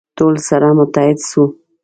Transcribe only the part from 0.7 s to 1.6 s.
متحد سو.